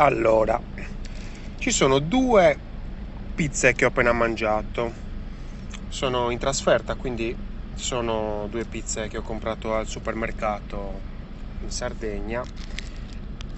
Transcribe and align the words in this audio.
Allora, 0.00 0.62
ci 1.58 1.72
sono 1.72 1.98
due 1.98 2.56
pizze 3.34 3.72
che 3.72 3.84
ho 3.84 3.88
appena 3.88 4.12
mangiato. 4.12 4.94
Sono 5.88 6.30
in 6.30 6.38
trasferta, 6.38 6.94
quindi 6.94 7.36
sono 7.74 8.46
due 8.48 8.64
pizze 8.64 9.08
che 9.08 9.18
ho 9.18 9.22
comprato 9.22 9.74
al 9.74 9.88
supermercato 9.88 11.00
in 11.62 11.70
Sardegna 11.72 12.44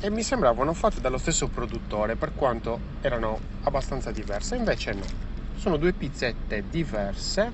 e 0.01 0.09
mi 0.09 0.23
sembravano 0.23 0.73
fatte 0.73 0.99
dallo 1.03 1.19
stesso 1.19 1.47
produttore 1.49 2.17
per 2.17 2.33
quanto 2.35 2.81
erano 3.03 3.39
abbastanza 3.65 4.11
diverse, 4.11 4.57
invece 4.57 4.95
no. 4.95 5.05
Sono 5.55 5.77
due 5.77 5.93
pizzette 5.93 6.65
diverse, 6.71 7.53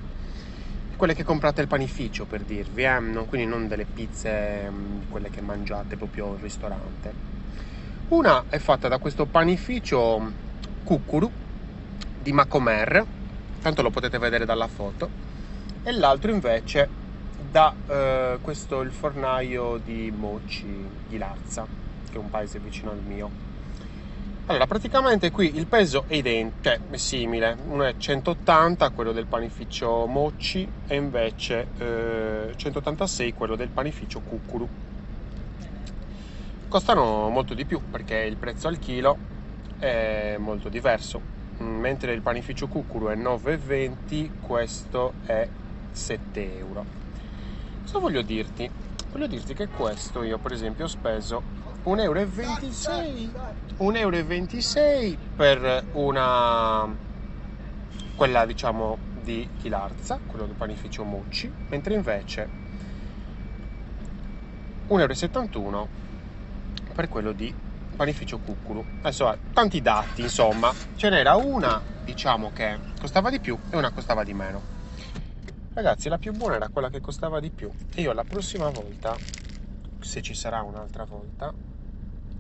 quelle 0.96 1.14
che 1.16 1.24
comprate 1.24 1.60
al 1.60 1.66
panificio 1.66 2.24
per 2.24 2.44
dirvi, 2.44 2.84
eh? 2.84 3.24
quindi 3.26 3.48
non 3.48 3.66
delle 3.66 3.84
pizze 3.92 4.70
mm, 4.70 5.00
quelle 5.08 5.28
che 5.28 5.40
mangiate 5.40 5.96
proprio 5.96 6.34
al 6.34 6.38
ristorante. 6.38 7.35
Una 8.08 8.44
è 8.48 8.58
fatta 8.58 8.86
da 8.86 8.98
questo 8.98 9.26
panificio 9.26 10.30
Cucuru 10.84 11.28
di 12.22 12.30
Macomer, 12.30 13.04
tanto 13.60 13.82
lo 13.82 13.90
potete 13.90 14.18
vedere 14.18 14.44
dalla 14.44 14.68
foto, 14.68 15.10
e 15.82 15.90
l'altro 15.90 16.30
invece 16.30 16.88
da 17.50 17.74
eh, 17.88 18.38
questo 18.40 18.82
il 18.82 18.92
fornaio 18.92 19.80
di 19.82 20.12
Moci 20.16 20.88
di 21.08 21.18
Larza, 21.18 21.66
che 22.08 22.14
è 22.14 22.20
un 22.20 22.30
paese 22.30 22.60
vicino 22.60 22.92
al 22.92 23.00
mio. 23.04 23.28
Allora, 24.46 24.68
praticamente 24.68 25.32
qui 25.32 25.56
il 25.56 25.66
peso 25.66 26.04
è 26.06 26.14
identico, 26.14 26.62
cioè 26.62 26.78
è 26.88 26.96
simile, 26.98 27.56
uno 27.66 27.82
è 27.82 27.96
180, 27.96 28.88
quello 28.90 29.10
del 29.10 29.26
panificio 29.26 30.06
Moci, 30.06 30.64
e 30.86 30.94
invece 30.94 31.66
eh, 31.76 32.52
186 32.54 33.34
quello 33.34 33.56
del 33.56 33.70
panificio 33.70 34.20
Cucuru 34.20 34.68
costano 36.76 37.30
molto 37.30 37.54
di 37.54 37.64
più 37.64 37.80
perché 37.90 38.16
il 38.16 38.36
prezzo 38.36 38.68
al 38.68 38.78
chilo 38.78 39.16
è 39.78 40.36
molto 40.38 40.68
diverso. 40.68 41.18
Mentre 41.56 42.12
il 42.12 42.20
panificio 42.20 42.68
cucuru 42.68 43.06
è 43.06 43.16
9,20 43.16 44.40
questo 44.42 45.14
è 45.24 45.48
7 45.90 46.58
euro. 46.58 46.84
Cosa 47.80 47.98
voglio 47.98 48.20
dirti? 48.20 48.70
voglio 49.10 49.26
dirti 49.26 49.54
che 49.54 49.68
questo 49.68 50.22
io 50.22 50.36
per 50.36 50.52
esempio 50.52 50.84
ho 50.84 50.88
speso 50.88 51.42
1,26 51.86 53.30
euro 53.78 54.18
1,26 54.18 55.16
per 55.34 55.84
una 55.92 56.94
quella 58.16 58.44
diciamo 58.44 58.98
di 59.22 59.48
Chilarza 59.56 60.18
quello 60.26 60.44
del 60.44 60.56
panificio 60.56 61.04
Mucci 61.04 61.50
mentre 61.68 61.94
invece 61.94 62.48
1,71 64.88 65.54
euro 65.54 66.05
per 66.96 67.08
quello 67.10 67.32
di 67.32 67.54
panificio 67.94 68.38
Cucculu. 68.38 68.82
Adesso 69.00 69.36
tanti 69.52 69.82
dati, 69.82 70.22
insomma, 70.22 70.72
ce 70.96 71.10
n'era 71.10 71.36
una, 71.36 71.80
diciamo 72.02 72.50
che 72.52 72.78
costava 72.98 73.28
di 73.28 73.38
più 73.38 73.56
e 73.68 73.76
una 73.76 73.90
costava 73.90 74.24
di 74.24 74.32
meno. 74.32 74.74
Ragazzi, 75.74 76.08
la 76.08 76.16
più 76.16 76.32
buona 76.32 76.54
era 76.54 76.68
quella 76.70 76.88
che 76.88 77.02
costava 77.02 77.38
di 77.38 77.50
più. 77.50 77.70
E 77.94 78.00
io 78.00 78.14
la 78.14 78.24
prossima 78.24 78.70
volta, 78.70 79.14
se 80.00 80.22
ci 80.22 80.32
sarà 80.32 80.62
un'altra 80.62 81.04
volta, 81.04 81.52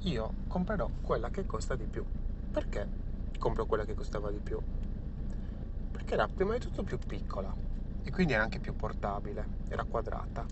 io 0.04 0.32
comprerò 0.48 0.88
quella 1.02 1.28
che 1.28 1.44
costa 1.44 1.76
di 1.76 1.84
più. 1.84 2.02
Perché 2.50 2.88
compro 3.38 3.66
quella 3.66 3.84
che 3.84 3.94
costava 3.94 4.30
di 4.30 4.38
più? 4.38 4.58
Perché 5.92 6.14
era 6.14 6.26
prima 6.34 6.54
di 6.54 6.60
tutto 6.60 6.82
più 6.82 6.98
piccola 6.98 7.54
e 8.02 8.10
quindi 8.10 8.32
era 8.32 8.42
anche 8.42 8.58
più 8.58 8.74
portabile, 8.74 9.46
era 9.68 9.84
quadrata. 9.84 10.46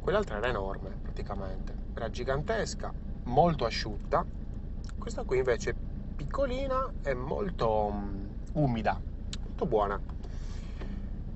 Quell'altra 0.00 0.36
era 0.36 0.48
enorme 0.48 0.90
praticamente, 1.00 1.74
era 1.94 2.10
gigantesca 2.10 2.92
molto 3.24 3.64
asciutta, 3.64 4.24
questa 4.98 5.24
qui 5.24 5.38
invece 5.38 5.74
piccolina 6.16 6.92
e 7.02 7.14
molto 7.14 7.86
um, 7.86 8.28
umida, 8.52 9.00
molto 9.44 9.66
buona. 9.66 10.00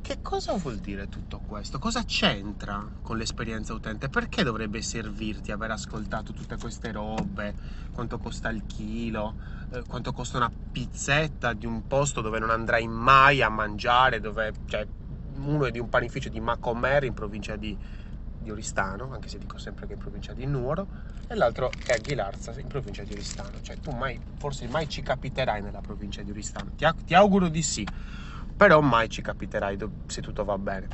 Che 0.07 0.19
cosa 0.23 0.53
vuol 0.53 0.77
dire 0.77 1.09
tutto 1.09 1.41
questo? 1.45 1.81
Cosa 1.81 2.05
c'entra 2.05 2.89
con 3.03 3.17
l'esperienza 3.17 3.75
utente? 3.75 4.09
Perché 4.09 4.45
dovrebbe 4.45 4.81
servirti 4.81 5.51
aver 5.51 5.73
ascoltato 5.73 6.33
tutte 6.33 6.57
queste 6.57 6.93
robe? 6.93 7.53
Quanto 7.91 8.17
costa 8.19 8.49
il 8.51 8.67
chilo? 8.67 9.35
Eh, 9.73 9.83
quanto 9.89 10.13
costa 10.13 10.37
una 10.37 10.53
pizzetta 10.71 11.55
di 11.55 11.67
un 11.67 11.89
posto 11.89 12.21
dove 12.21 12.39
non 12.39 12.51
andrai 12.51 12.87
mai 12.87 13.43
a 13.43 13.49
mangiare? 13.49 14.21
Dove, 14.21 14.53
cioè, 14.67 14.87
uno 15.39 15.67
è 15.67 15.73
di 15.73 15.81
un 15.81 15.89
panificio 15.89 16.29
di 16.29 16.39
Macomer 16.39 17.03
in 17.03 17.13
provincia 17.13 17.57
di 17.57 17.77
di 18.47 18.53
Oristano, 18.53 19.13
anche 19.13 19.29
se 19.29 19.39
dico 19.39 19.59
sempre 19.59 19.87
che 19.87 19.93
è 19.93 19.97
in 19.97 20.01
provincia 20.01 20.33
di 20.33 20.47
Nuoro, 20.47 20.87
e 21.27 21.35
l'altro 21.35 21.71
è 21.85 21.95
a 21.95 21.99
Ghilarza, 21.99 22.55
in 22.59 22.69
provincia 22.69 23.03
di 23.03 23.13
Oristano. 23.13 23.61
Cioè 23.61 23.79
tu 23.81 23.91
mai, 23.91 24.21
forse 24.37 24.69
mai 24.69 24.89
ci 24.89 25.03
capiterai 25.03 25.61
nella 25.63 25.81
provincia 25.81 26.23
di 26.23 26.31
Oristano. 26.31 26.71
Ti, 26.77 26.87
ti 27.05 27.15
auguro 27.15 27.49
di 27.49 27.63
sì, 27.63 27.87
però 28.57 28.81
mai 28.81 29.09
ci 29.09 29.21
capiterai 29.21 29.77
se 30.07 30.23
tutto 30.23 30.45
va 30.45 30.57
bene, 30.59 30.87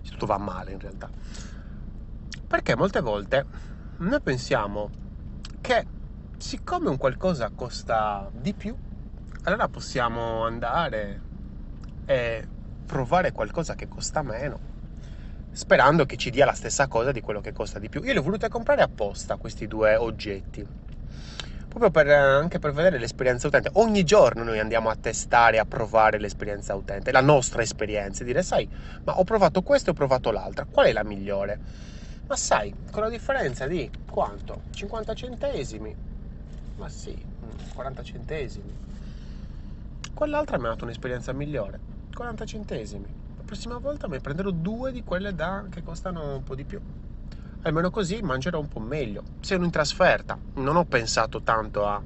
se 0.00 0.12
tutto 0.12 0.24
va 0.24 0.38
male 0.38 0.72
in 0.72 0.80
realtà. 0.80 1.10
Perché 2.46 2.74
molte 2.74 3.00
volte 3.00 3.44
noi 3.98 4.20
pensiamo 4.22 4.90
che 5.60 5.86
siccome 6.38 6.88
un 6.88 6.96
qualcosa 6.96 7.50
costa 7.54 8.30
di 8.32 8.54
più, 8.54 8.74
allora 9.42 9.68
possiamo 9.68 10.44
andare 10.44 11.20
e 12.06 12.48
provare 12.86 13.32
qualcosa 13.32 13.74
che 13.74 13.88
costa 13.88 14.22
meno 14.22 14.74
sperando 15.56 16.04
che 16.04 16.18
ci 16.18 16.28
dia 16.28 16.44
la 16.44 16.52
stessa 16.52 16.86
cosa 16.86 17.12
di 17.12 17.22
quello 17.22 17.40
che 17.40 17.54
costa 17.54 17.78
di 17.78 17.88
più. 17.88 18.02
Io 18.02 18.12
li 18.12 18.18
ho 18.18 18.22
voluti 18.22 18.46
comprare 18.46 18.82
apposta 18.82 19.36
questi 19.36 19.66
due 19.66 19.96
oggetti, 19.96 20.66
proprio 21.66 21.90
per, 21.90 22.08
anche 22.08 22.58
per 22.58 22.72
vedere 22.72 22.98
l'esperienza 22.98 23.46
utente. 23.46 23.70
Ogni 23.74 24.04
giorno 24.04 24.44
noi 24.44 24.58
andiamo 24.58 24.90
a 24.90 24.96
testare, 24.96 25.58
a 25.58 25.64
provare 25.64 26.18
l'esperienza 26.18 26.74
utente, 26.74 27.10
la 27.10 27.22
nostra 27.22 27.62
esperienza, 27.62 28.22
e 28.22 28.26
dire 28.26 28.42
sai, 28.42 28.68
ma 29.04 29.18
ho 29.18 29.24
provato 29.24 29.62
questo 29.62 29.88
e 29.88 29.92
ho 29.92 29.96
provato 29.96 30.30
l'altra, 30.30 30.66
qual 30.70 30.88
è 30.88 30.92
la 30.92 31.04
migliore? 31.04 31.58
Ma 32.26 32.36
sai, 32.36 32.74
con 32.90 33.02
la 33.02 33.08
differenza 33.08 33.66
di 33.66 33.90
quanto? 34.10 34.64
50 34.72 35.14
centesimi? 35.14 35.96
Ma 36.76 36.88
sì, 36.90 37.16
40 37.74 38.02
centesimi. 38.02 38.76
Quell'altra 40.12 40.58
mi 40.58 40.66
ha 40.66 40.68
dato 40.68 40.84
un'esperienza 40.84 41.32
migliore, 41.32 41.80
40 42.12 42.44
centesimi 42.44 43.24
prossima 43.46 43.78
volta 43.78 44.08
mi 44.08 44.20
prenderò 44.20 44.50
due 44.50 44.92
di 44.92 45.02
quelle 45.02 45.34
da, 45.34 45.64
che 45.70 45.82
costano 45.82 46.34
un 46.34 46.42
po' 46.42 46.54
di 46.54 46.64
più. 46.64 46.78
Almeno 47.62 47.90
così 47.90 48.20
mangerò 48.20 48.58
un 48.58 48.68
po' 48.68 48.80
meglio. 48.80 49.22
Sono 49.40 49.64
in 49.64 49.70
trasferta, 49.70 50.36
non 50.54 50.76
ho 50.76 50.84
pensato 50.84 51.40
tanto 51.40 51.86
a, 51.86 52.02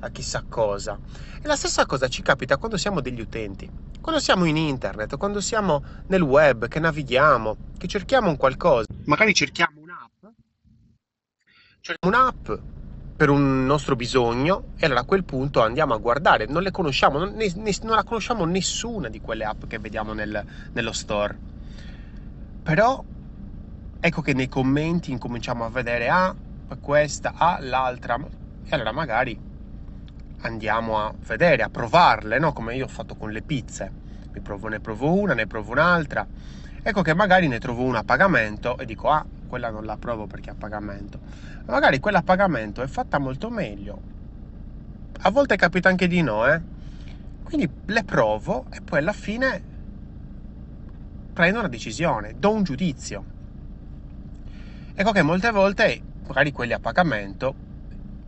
a 0.00 0.08
chissà 0.10 0.42
cosa. 0.48 0.98
E 1.42 1.46
la 1.46 1.56
stessa 1.56 1.84
cosa 1.86 2.08
ci 2.08 2.22
capita 2.22 2.56
quando 2.56 2.76
siamo 2.76 3.00
degli 3.00 3.20
utenti. 3.20 3.68
Quando 4.00 4.20
siamo 4.20 4.44
in 4.44 4.56
internet, 4.56 5.16
quando 5.16 5.40
siamo 5.40 5.82
nel 6.06 6.22
web, 6.22 6.68
che 6.68 6.78
navighiamo, 6.78 7.56
che 7.76 7.88
cerchiamo 7.88 8.30
un 8.30 8.36
qualcosa. 8.36 8.86
Magari 9.06 9.34
cerchiamo 9.34 9.80
un'app. 9.80 10.34
Cerchiamo 11.80 12.16
un'app 12.16 12.50
per 13.16 13.30
un 13.30 13.64
nostro 13.64 13.96
bisogno 13.96 14.72
e 14.76 14.84
allora 14.84 15.00
a 15.00 15.04
quel 15.04 15.24
punto 15.24 15.62
andiamo 15.62 15.94
a 15.94 15.98
guardare, 15.98 16.46
non 16.46 16.62
le 16.62 16.70
conosciamo, 16.70 17.18
non, 17.18 17.34
ne, 17.34 17.74
non 17.82 17.96
la 17.96 18.04
conosciamo 18.04 18.44
nessuna 18.44 19.08
di 19.08 19.20
quelle 19.20 19.44
app 19.44 19.64
che 19.66 19.78
vediamo 19.78 20.12
nel, 20.12 20.44
nello 20.72 20.92
store. 20.92 21.38
Però 22.62 23.02
ecco 23.98 24.20
che 24.20 24.34
nei 24.34 24.48
commenti 24.48 25.12
incominciamo 25.12 25.64
a 25.64 25.70
vedere 25.70 26.08
ah, 26.08 26.34
questa, 26.78 27.32
ah, 27.34 27.58
l'altra 27.60 28.18
e 28.18 28.74
allora 28.74 28.92
magari 28.92 29.38
andiamo 30.40 30.98
a 30.98 31.14
vedere, 31.26 31.62
a 31.62 31.70
provarle, 31.70 32.38
no? 32.38 32.52
come 32.52 32.76
io 32.76 32.84
ho 32.84 32.88
fatto 32.88 33.14
con 33.14 33.30
le 33.30 33.42
pizze. 33.42 34.04
Provo, 34.42 34.68
ne 34.68 34.80
provo 34.80 35.14
una, 35.14 35.32
ne 35.32 35.46
provo 35.46 35.72
un'altra. 35.72 36.26
Ecco 36.82 37.00
che 37.00 37.14
magari 37.14 37.48
ne 37.48 37.58
trovo 37.58 37.84
una 37.84 38.00
a 38.00 38.04
pagamento 38.04 38.76
e 38.76 38.84
dico 38.84 39.08
ah, 39.08 39.24
quella 39.46 39.70
non 39.70 39.84
la 39.84 39.96
provo 39.96 40.26
perché 40.26 40.50
è 40.50 40.52
a 40.52 40.56
pagamento. 40.56 41.20
Magari 41.66 41.98
quella 42.00 42.18
a 42.18 42.22
pagamento 42.22 42.82
è 42.82 42.86
fatta 42.86 43.18
molto 43.18 43.50
meglio. 43.50 44.14
A 45.20 45.30
volte 45.30 45.56
capita 45.56 45.88
anche 45.88 46.06
di 46.06 46.22
no, 46.22 46.46
eh. 46.46 46.60
Quindi 47.42 47.68
le 47.86 48.04
provo 48.04 48.66
e 48.70 48.80
poi 48.80 48.98
alla 48.98 49.12
fine 49.12 49.74
prendo 51.32 51.58
una 51.58 51.68
decisione, 51.68 52.34
do 52.38 52.50
un 52.50 52.62
giudizio. 52.62 53.24
Ecco 54.94 55.12
che 55.12 55.22
molte 55.22 55.50
volte, 55.50 56.00
magari 56.26 56.50
quelli 56.52 56.72
a 56.72 56.78
pagamento, 56.78 57.54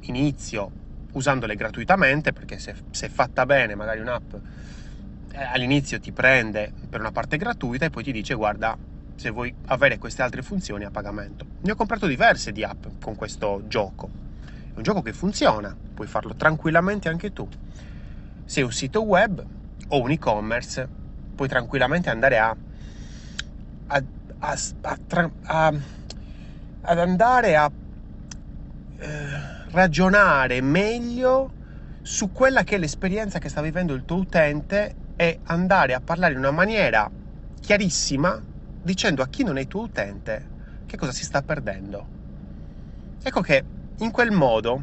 inizio 0.00 0.70
usandole 1.12 1.56
gratuitamente, 1.56 2.32
perché 2.32 2.58
se, 2.58 2.74
se 2.90 3.08
fatta 3.08 3.46
bene, 3.46 3.74
magari 3.74 4.00
un'app 4.00 4.34
eh, 5.32 5.42
all'inizio 5.42 5.98
ti 6.00 6.12
prende 6.12 6.72
per 6.88 7.00
una 7.00 7.12
parte 7.12 7.36
gratuita 7.36 7.86
e 7.86 7.90
poi 7.90 8.02
ti 8.02 8.12
dice 8.12 8.34
guarda 8.34 8.76
se 9.18 9.30
vuoi 9.30 9.52
avere 9.66 9.98
queste 9.98 10.22
altre 10.22 10.42
funzioni 10.42 10.84
a 10.84 10.90
pagamento. 10.90 11.44
Ne 11.62 11.72
ho 11.72 11.74
comprato 11.74 12.06
diverse 12.06 12.52
di 12.52 12.62
app 12.62 12.86
con 13.02 13.16
questo 13.16 13.64
gioco. 13.66 14.08
È 14.72 14.76
un 14.76 14.82
gioco 14.82 15.02
che 15.02 15.12
funziona, 15.12 15.76
puoi 15.94 16.06
farlo 16.06 16.36
tranquillamente 16.36 17.08
anche 17.08 17.32
tu. 17.32 17.46
Se 18.44 18.62
un 18.62 18.70
sito 18.70 19.02
web 19.02 19.44
o 19.88 20.00
un 20.00 20.10
e-commerce, 20.12 20.88
puoi 21.34 21.48
tranquillamente 21.48 22.10
andare 22.10 22.38
a, 22.38 22.56
a, 23.88 24.02
a, 24.38 24.58
a 25.42 25.74
ad 26.80 26.98
andare 26.98 27.56
a 27.56 27.70
eh, 28.98 29.06
ragionare 29.70 30.60
meglio 30.60 31.52
su 32.02 32.30
quella 32.32 32.62
che 32.62 32.76
è 32.76 32.78
l'esperienza 32.78 33.38
che 33.38 33.48
sta 33.48 33.60
vivendo 33.60 33.94
il 33.94 34.04
tuo 34.04 34.18
utente 34.18 34.94
e 35.16 35.40
andare 35.44 35.92
a 35.92 36.00
parlare 36.00 36.32
in 36.32 36.38
una 36.38 36.52
maniera 36.52 37.10
chiarissima 37.60 38.40
dicendo 38.80 39.22
a 39.22 39.28
chi 39.28 39.42
non 39.44 39.58
è 39.58 39.66
tuo 39.66 39.82
utente 39.82 40.56
che 40.86 40.96
cosa 40.96 41.12
si 41.12 41.24
sta 41.24 41.42
perdendo. 41.42 42.06
Ecco 43.22 43.40
che 43.40 43.64
in 43.98 44.10
quel 44.10 44.30
modo 44.30 44.82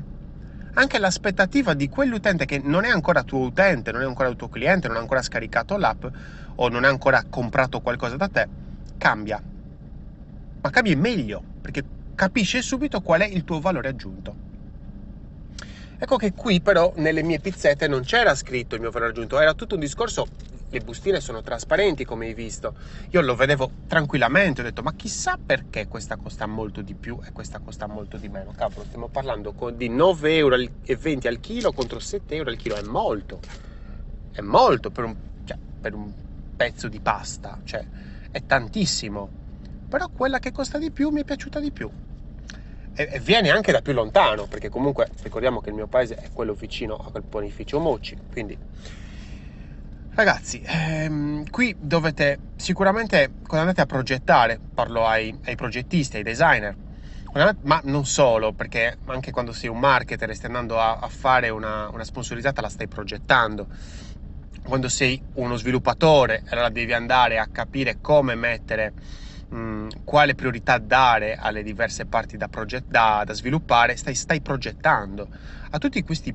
anche 0.73 0.99
l'aspettativa 0.99 1.73
di 1.73 1.87
quell'utente 1.87 2.45
che 2.45 2.59
non 2.63 2.83
è 2.83 2.89
ancora 2.89 3.23
tuo 3.23 3.39
utente, 3.39 3.91
non 3.91 4.01
è 4.01 4.05
ancora 4.05 4.33
tuo 4.33 4.49
cliente, 4.49 4.87
non 4.87 4.97
ha 4.97 4.99
ancora 4.99 5.21
scaricato 5.21 5.77
l'app 5.77 6.05
o 6.55 6.69
non 6.69 6.83
ha 6.83 6.89
ancora 6.89 7.23
comprato 7.29 7.79
qualcosa 7.79 8.17
da 8.17 8.27
te, 8.27 8.47
cambia. 8.97 9.41
Ma 10.61 10.69
cambia 10.69 10.97
meglio, 10.97 11.43
perché 11.61 11.83
capisce 12.15 12.61
subito 12.61 13.01
qual 13.01 13.21
è 13.21 13.25
il 13.25 13.43
tuo 13.43 13.59
valore 13.59 13.89
aggiunto. 13.89 14.35
Ecco 15.97 16.17
che 16.17 16.33
qui 16.33 16.59
però 16.59 16.91
nelle 16.97 17.23
mie 17.23 17.39
pizzette 17.39 17.87
non 17.87 18.03
c'era 18.03 18.35
scritto 18.35 18.75
il 18.75 18.81
mio 18.81 18.91
valore 18.91 19.11
aggiunto, 19.11 19.39
era 19.39 19.53
tutto 19.53 19.75
un 19.75 19.81
discorso 19.81 20.27
le 20.75 20.81
bustine 20.81 21.21
sono 21.21 21.41
trasparenti 21.41 22.03
come 22.03 22.25
hai 22.27 22.33
visto. 22.33 22.75
Io 23.11 23.21
lo 23.21 23.35
vedevo 23.35 23.71
tranquillamente, 23.87 24.59
ho 24.59 24.63
detto 24.63 24.83
ma 24.83 24.93
chissà 24.93 25.37
perché 25.43 25.87
questa 25.87 26.17
costa 26.17 26.45
molto 26.45 26.81
di 26.81 26.93
più 26.93 27.17
e 27.25 27.31
questa 27.31 27.59
costa 27.59 27.87
molto 27.87 28.17
di 28.17 28.27
meno. 28.27 28.51
Cavolo, 28.51 28.83
stiamo 28.85 29.07
parlando 29.07 29.55
di 29.73 29.89
9,20 29.89 30.27
euro 30.27 30.55
al 30.55 31.39
chilo 31.39 31.71
contro 31.71 31.99
7 31.99 32.35
euro 32.35 32.49
al 32.49 32.57
chilo, 32.57 32.75
è 32.75 32.81
molto. 32.81 33.39
È 34.31 34.41
molto 34.41 34.89
per 34.89 35.05
un, 35.05 35.15
cioè, 35.45 35.57
per 35.79 35.93
un 35.93 36.11
pezzo 36.57 36.89
di 36.89 36.99
pasta, 36.99 37.57
cioè 37.63 37.85
è 38.29 38.43
tantissimo. 38.45 39.29
Però 39.87 40.09
quella 40.09 40.39
che 40.39 40.51
costa 40.51 40.77
di 40.77 40.91
più 40.91 41.09
mi 41.09 41.21
è 41.21 41.23
piaciuta 41.23 41.61
di 41.61 41.71
più. 41.71 41.89
E, 42.93 43.19
viene 43.21 43.49
anche 43.49 43.71
da 43.71 43.81
più 43.81 43.93
lontano, 43.93 44.45
perché 44.45 44.67
comunque 44.67 45.07
ricordiamo 45.21 45.61
che 45.61 45.69
il 45.69 45.75
mio 45.75 45.87
paese 45.87 46.15
è 46.15 46.29
quello 46.33 46.53
vicino 46.53 46.95
a 46.95 47.09
quel 47.11 47.23
panificio 47.23 47.79
Moci, 47.79 48.17
quindi 48.29 48.57
Ragazzi, 50.15 50.61
ehm, 50.65 51.43
qui 51.49 51.75
dovete 51.77 52.39
sicuramente, 52.55 53.33
quando 53.45 53.67
andate 53.67 53.81
a 53.81 53.85
progettare, 53.85 54.61
parlo 54.73 55.05
ai, 55.05 55.37
ai 55.43 55.55
progettisti, 55.55 56.15
ai 56.17 56.23
designer, 56.23 56.77
ma 57.63 57.81
non 57.83 58.05
solo, 58.05 58.53
perché 58.53 58.97
anche 59.07 59.31
quando 59.31 59.51
sei 59.51 59.69
un 59.69 59.77
marketer 59.79 60.29
e 60.29 60.33
stai 60.35 60.49
andando 60.51 60.79
a, 60.79 60.99
a 60.99 61.09
fare 61.09 61.49
una, 61.49 61.89
una, 61.89 62.05
sponsorizzata 62.05 62.61
la 62.61 62.69
stai 62.69 62.87
progettando. 62.87 63.67
Quando 64.63 64.87
sei 64.87 65.21
uno 65.33 65.57
sviluppatore, 65.57 66.43
allora 66.47 66.69
devi 66.69 66.93
andare 66.93 67.37
a 67.37 67.47
capire 67.51 67.97
come 67.99 68.35
mettere, 68.35 68.93
mh, 69.49 69.89
quale 70.05 70.33
priorità 70.33 70.77
dare 70.77 71.35
alle 71.35 71.61
diverse 71.61 72.05
parti 72.05 72.37
da, 72.37 72.47
proget- 72.47 72.85
da, 72.87 73.23
da 73.25 73.33
sviluppare, 73.33 73.97
stai, 73.97 74.15
stai 74.15 74.41
progettando. 74.41 75.29
A 75.71 75.77
tutti 75.77 76.01
questi 76.03 76.33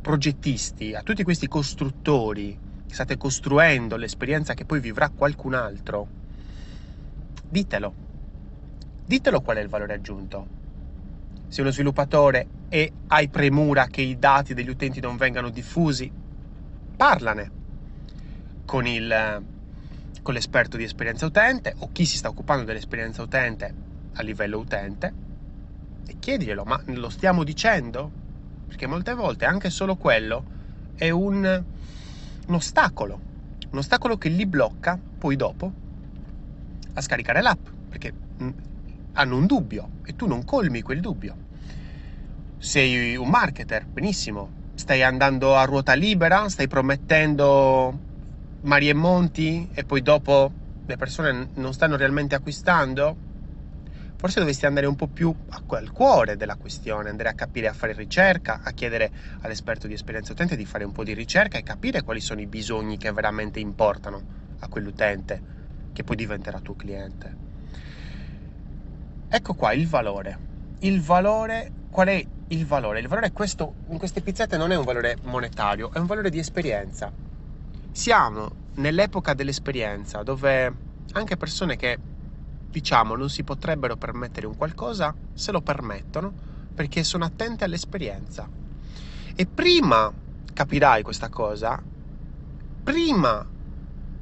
progettisti, 0.00 0.94
a 0.94 1.02
tutti 1.02 1.22
questi 1.24 1.46
costruttori, 1.46 2.58
state 2.92 3.16
costruendo 3.16 3.96
l'esperienza 3.96 4.54
che 4.54 4.64
poi 4.64 4.80
vivrà 4.80 5.10
qualcun 5.10 5.54
altro, 5.54 6.06
ditelo. 7.48 8.06
Ditelo 9.04 9.40
qual 9.40 9.56
è 9.56 9.60
il 9.60 9.68
valore 9.68 9.94
aggiunto. 9.94 10.46
Se 11.48 11.60
uno 11.60 11.70
sviluppatore 11.70 12.46
e 12.68 12.92
hai 13.08 13.28
premura 13.28 13.86
che 13.86 14.02
i 14.02 14.18
dati 14.18 14.52
degli 14.52 14.68
utenti 14.68 15.00
non 15.00 15.16
vengano 15.16 15.48
diffusi, 15.48 16.10
parlane 16.96 17.50
con, 18.66 18.86
il, 18.86 19.42
con 20.22 20.34
l'esperto 20.34 20.76
di 20.76 20.84
esperienza 20.84 21.24
utente 21.24 21.74
o 21.78 21.88
chi 21.90 22.04
si 22.04 22.18
sta 22.18 22.28
occupando 22.28 22.64
dell'esperienza 22.64 23.22
utente 23.22 23.74
a 24.14 24.22
livello 24.22 24.58
utente 24.58 25.26
e 26.06 26.16
chiediglielo, 26.18 26.64
ma 26.64 26.80
lo 26.86 27.08
stiamo 27.08 27.44
dicendo? 27.44 28.10
Perché 28.66 28.86
molte 28.86 29.14
volte 29.14 29.44
anche 29.44 29.70
solo 29.70 29.96
quello 29.96 30.44
è 30.96 31.10
un, 31.10 31.64
un 32.48 32.54
ostacolo, 32.54 33.20
un 33.70 33.78
ostacolo 33.78 34.16
che 34.16 34.28
li 34.28 34.46
blocca 34.46 34.98
poi 35.18 35.36
dopo 35.36 35.72
a 36.94 37.00
scaricare 37.00 37.42
l'app, 37.42 37.66
perché 37.88 38.12
mm, 38.42 38.50
hanno 39.12 39.36
un 39.36 39.46
dubbio 39.46 39.90
e 40.04 40.16
tu 40.16 40.26
non 40.26 40.44
colmi 40.44 40.82
quel 40.82 41.00
dubbio. 41.00 41.36
Sei 42.58 43.16
un 43.16 43.28
marketer, 43.28 43.86
benissimo, 43.92 44.50
stai 44.74 45.02
andando 45.02 45.56
a 45.56 45.64
ruota 45.64 45.92
libera, 45.92 46.48
stai 46.48 46.66
promettendo 46.66 47.98
mari 48.60 48.88
e 48.88 48.94
monti 48.94 49.68
e 49.74 49.84
poi 49.84 50.02
dopo 50.02 50.52
le 50.86 50.96
persone 50.96 51.50
non 51.54 51.72
stanno 51.74 51.96
realmente 51.96 52.34
acquistando? 52.34 53.16
Forse 54.18 54.40
dovresti 54.40 54.66
andare 54.66 54.86
un 54.86 54.96
po' 54.96 55.06
più 55.06 55.32
al 55.50 55.92
cuore 55.92 56.36
della 56.36 56.56
questione, 56.56 57.08
andare 57.08 57.28
a 57.28 57.34
capire, 57.34 57.68
a 57.68 57.72
fare 57.72 57.92
ricerca, 57.92 58.60
a 58.64 58.72
chiedere 58.72 59.12
all'esperto 59.42 59.86
di 59.86 59.94
esperienza 59.94 60.32
utente 60.32 60.56
di 60.56 60.64
fare 60.64 60.82
un 60.82 60.90
po' 60.90 61.04
di 61.04 61.14
ricerca 61.14 61.56
e 61.56 61.62
capire 61.62 62.02
quali 62.02 62.18
sono 62.18 62.40
i 62.40 62.46
bisogni 62.46 62.96
che 62.96 63.12
veramente 63.12 63.60
importano 63.60 64.20
a 64.58 64.66
quell'utente 64.66 65.40
che 65.92 66.02
poi 66.02 66.16
diventerà 66.16 66.58
tuo 66.58 66.74
cliente. 66.74 67.36
Ecco 69.28 69.54
qua 69.54 69.72
il 69.72 69.86
valore. 69.86 70.38
Il 70.80 71.00
valore, 71.00 71.70
qual 71.88 72.08
è 72.08 72.26
il 72.48 72.66
valore? 72.66 72.98
Il 72.98 73.06
valore 73.06 73.28
è 73.28 73.32
questo, 73.32 73.74
in 73.90 73.98
queste 73.98 74.20
pizzette 74.20 74.56
non 74.56 74.72
è 74.72 74.76
un 74.76 74.84
valore 74.84 75.18
monetario, 75.22 75.92
è 75.92 75.98
un 75.98 76.06
valore 76.06 76.30
di 76.30 76.40
esperienza. 76.40 77.12
Siamo 77.92 78.50
nell'epoca 78.74 79.32
dell'esperienza 79.32 80.24
dove 80.24 80.72
anche 81.12 81.36
persone 81.36 81.76
che 81.76 81.98
diciamo, 82.70 83.16
non 83.16 83.30
si 83.30 83.42
potrebbero 83.42 83.96
permettere 83.96 84.46
un 84.46 84.56
qualcosa, 84.56 85.14
se 85.32 85.52
lo 85.52 85.60
permettono 85.60 86.46
perché 86.74 87.02
sono 87.02 87.24
attente 87.24 87.64
all'esperienza. 87.64 88.48
E 89.34 89.46
prima 89.46 90.12
capirai 90.52 91.02
questa 91.02 91.28
cosa, 91.28 91.82
prima 92.84 93.44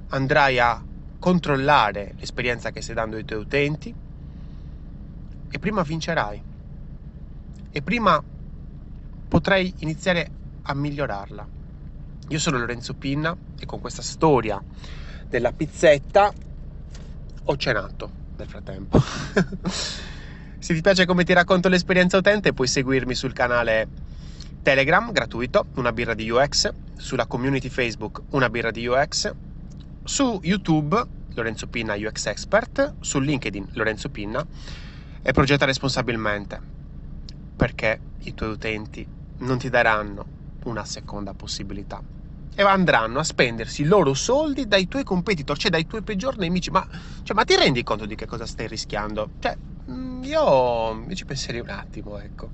andrai 0.08 0.58
a 0.58 0.82
controllare 1.18 2.14
l'esperienza 2.16 2.70
che 2.70 2.80
stai 2.80 2.94
dando 2.94 3.16
ai 3.16 3.24
tuoi 3.24 3.40
utenti 3.40 3.94
e 5.50 5.58
prima 5.58 5.82
vincerai. 5.82 6.42
E 7.70 7.82
prima 7.82 8.22
potrai 9.28 9.74
iniziare 9.78 10.30
a 10.62 10.74
migliorarla. 10.74 11.46
Io 12.28 12.38
sono 12.38 12.58
Lorenzo 12.58 12.94
Pinna 12.94 13.36
e 13.58 13.66
con 13.66 13.80
questa 13.80 14.02
storia 14.02 14.62
della 15.28 15.52
pizzetta 15.52 16.32
ho 17.44 17.56
cenato 17.56 18.24
nel 18.36 18.48
frattempo. 18.48 19.02
Se 20.58 20.74
ti 20.74 20.80
piace 20.80 21.06
come 21.06 21.24
ti 21.24 21.32
racconto 21.32 21.68
l'esperienza 21.68 22.16
utente, 22.16 22.52
puoi 22.52 22.66
seguirmi 22.66 23.14
sul 23.14 23.32
canale 23.32 23.88
Telegram 24.62 25.12
gratuito, 25.12 25.66
una 25.74 25.92
birra 25.92 26.14
di 26.14 26.28
UX, 26.28 26.72
sulla 26.96 27.26
community 27.26 27.68
Facebook, 27.68 28.22
una 28.30 28.50
birra 28.50 28.70
di 28.70 28.86
UX, 28.86 29.32
su 30.02 30.40
YouTube, 30.42 31.04
Lorenzo 31.34 31.68
Pinna 31.68 31.94
UX 31.94 32.26
Expert, 32.26 32.94
su 33.00 33.20
LinkedIn, 33.20 33.68
Lorenzo 33.74 34.08
Pinna, 34.08 34.44
e 35.22 35.32
progetta 35.32 35.66
responsabilmente, 35.66 36.60
perché 37.54 38.00
i 38.20 38.34
tuoi 38.34 38.50
utenti 38.50 39.06
non 39.38 39.58
ti 39.58 39.68
daranno 39.68 40.34
una 40.64 40.84
seconda 40.84 41.32
possibilità 41.34 42.15
e 42.58 42.62
andranno 42.62 43.18
a 43.18 43.24
spendersi 43.24 43.82
i 43.82 43.84
loro 43.84 44.14
soldi 44.14 44.66
dai 44.66 44.88
tuoi 44.88 45.04
competitor, 45.04 45.58
cioè 45.58 45.70
dai 45.70 45.86
tuoi 45.86 46.02
peggior 46.02 46.38
nemici. 46.38 46.70
Ma, 46.70 46.86
cioè, 47.22 47.36
ma 47.36 47.44
ti 47.44 47.54
rendi 47.54 47.82
conto 47.82 48.06
di 48.06 48.14
che 48.14 48.24
cosa 48.26 48.46
stai 48.46 48.66
rischiando? 48.66 49.32
Cioè, 49.38 49.58
mm, 49.90 50.22
io, 50.24 51.04
io 51.06 51.14
ci 51.14 51.24
penserei 51.26 51.60
un 51.60 51.68
attimo, 51.68 52.18
ecco. 52.18 52.52